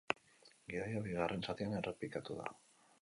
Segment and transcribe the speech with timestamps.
[0.71, 2.49] Gidoia bigarren zatian errepikatu da.